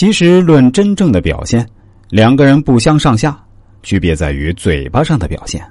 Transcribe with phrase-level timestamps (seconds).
[0.00, 1.68] 其实论真正的表现，
[2.08, 3.38] 两个人不相上下，
[3.82, 5.62] 区别在于嘴巴上的表现。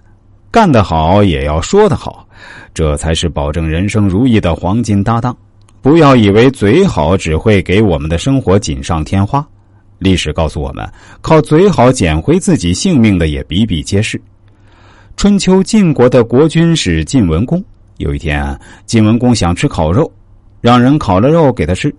[0.51, 2.27] 干得好也要说得好，
[2.71, 5.35] 这才是保证人生如意的黄金搭档。
[5.81, 9.43] 不要以为嘴好只会给我们的生活锦上添花。
[9.97, 10.87] 历史告诉我们，
[11.21, 14.21] 靠嘴好捡回自己性命的也比比皆是。
[15.17, 17.65] 春秋晋国的国君是晋文公。
[17.97, 18.55] 有一天，
[18.85, 20.11] 晋文公想吃烤肉，
[20.61, 21.91] 让人烤了肉给他吃。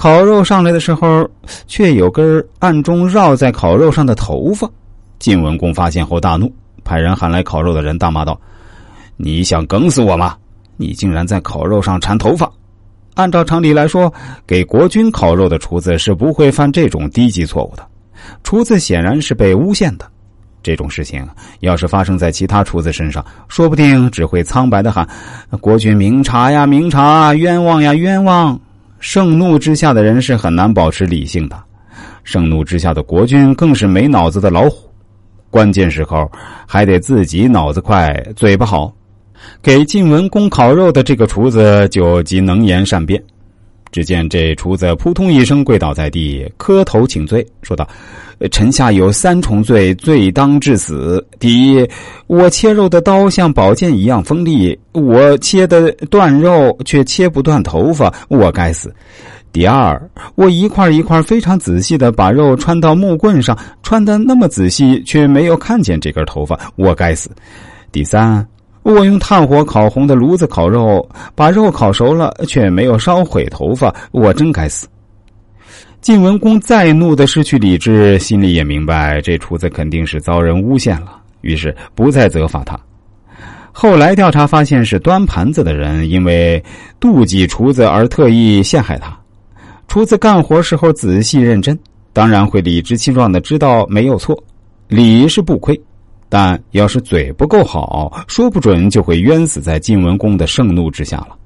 [0.00, 1.28] 烤肉上来的时候，
[1.66, 4.66] 却有根暗中绕在烤肉上的头发。
[5.18, 6.50] 晋文公发现后大怒，
[6.82, 8.40] 派人喊来烤肉的人，大骂道
[9.18, 10.34] ：“你想梗死我吗？
[10.78, 12.50] 你竟然在烤肉上缠头发！”
[13.12, 14.10] 按照常理来说，
[14.46, 17.86] 给国君烤肉的厨子是不会犯这种低级错误的。
[18.42, 20.06] 厨子显然是被诬陷的。
[20.62, 21.28] 这种事情
[21.58, 25.06] 要是发生在其他厨子身上，说不定只会苍白的喊
[25.60, 27.34] ：“国君明察呀，明察！
[27.34, 28.58] 冤枉呀，冤枉！”
[29.00, 31.58] 盛怒之下的人是很难保持理性的，
[32.22, 34.88] 盛怒之下的国君更是没脑子的老虎。
[35.50, 36.30] 关键时候
[36.66, 38.94] 还得自己脑子快、嘴巴好。
[39.62, 43.20] 给晋文公烤肉的这个厨子就极能言善辩。
[43.92, 47.88] 只见这厨子扑通一声跪倒在地，磕头请罪，说道
[48.52, 51.24] ：“臣下有三重罪，罪当致死。
[51.38, 51.84] 第一，
[52.26, 58.94] 我切肉的刀像宝剑一样锋利，我切的断肉却切不断头发，我该死。
[59.52, 60.00] 第二，
[60.36, 67.28] 我一块一块非常仔细的把肉穿到木棍上，穿的那么仔细，却没有看见这根头发，我该死。
[67.90, 68.46] 第三。”
[68.82, 74.86] 我用炭火烤红的炉子烤肉，把肉烤熟了，却没有烧毁头发，我真该死。
[76.00, 82.78] 晋文公再怒的失去理智，心里也明白这厨子肯定是遭人诬陷了，于是不再责罚他。
[83.70, 86.62] 后来调查发现，是端盘子的人因为
[86.98, 89.16] 妒忌厨子而特意陷害他。
[89.88, 91.78] 厨子干活时候仔细认真，
[92.14, 94.36] 当然会理直气壮的知道没有错，
[94.88, 95.78] 理是不亏。
[96.30, 101.36] 但要是嘴不够好，说不准就会冤死在晋文公的盛怒之下了。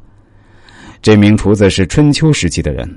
[1.03, 2.89] 这名厨子是春秋时期的人，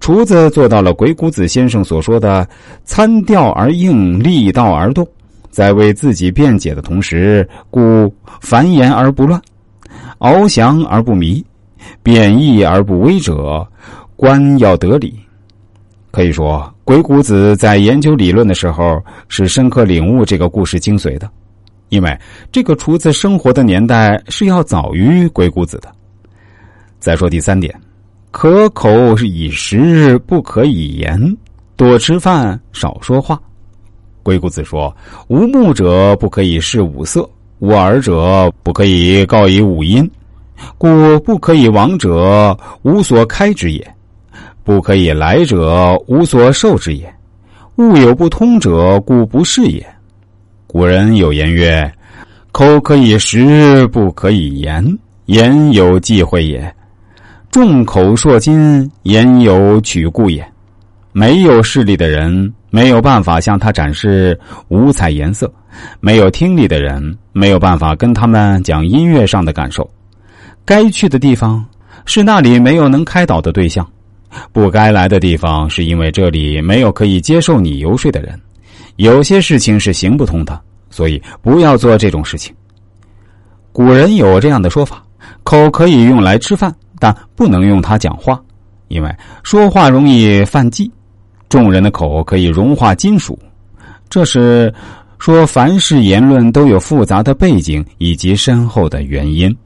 [0.00, 2.46] 厨子做到了鬼谷子先生所说的
[2.84, 5.06] “参调而应，立道而动”。
[5.50, 9.40] 在为自己辩解的同时，故繁言而不乱，
[10.18, 11.44] 翱翔而不迷，
[12.02, 13.66] 贬义而不威者，
[14.14, 15.18] 官要得理。
[16.10, 21.30] 可以说，鬼谷子在研究理论的时候是深刻领悟这个故事精髓的，
[21.90, 22.18] 因为
[22.50, 25.92] 这个厨子生活的年代是要早于鬼谷子的。
[26.98, 27.72] 再说第三点，
[28.30, 31.36] 可口是以食，不可以言，
[31.76, 33.38] 多吃饭，少说话。
[34.22, 34.94] 鬼谷子说
[35.28, 37.28] ：“无目者不可以视五色，
[37.60, 40.10] 无耳者不可以告以五音，
[40.78, 43.86] 故不可以亡者，无所开之也。”
[44.68, 47.08] 不可以来者，无所受之也；
[47.76, 49.82] 物有不通者，故不是也。
[50.66, 51.90] 古人有言曰
[52.52, 54.84] ：“口可以食，不可以言；
[55.24, 56.70] 言有忌讳也。
[57.50, 60.46] 众口铄金，言有取故也。”
[61.12, 65.46] 没有视力的人没有办法向他展示五彩颜色；
[65.98, 69.88] 没有听力的人没有办法跟他们讲音乐上的感受。
[70.66, 71.64] 该去的地方
[72.04, 73.88] 是那里没有能开导的对象。
[74.52, 78.40] 不该来的地方，是因为这里没有可以接受你游说的人。
[78.96, 82.54] 有些事情是行不通的，所以不要做这种事情。
[83.72, 85.04] 古人有这样的说法：
[85.44, 88.40] 口可以用来吃饭，但不能用它讲话，
[88.88, 90.90] 因为说话容易犯忌。
[91.48, 93.38] 众人的口可以融化金属，
[94.10, 94.72] 这是
[95.18, 99.56] 说凡事言论都有复杂的背景以及深厚的原因。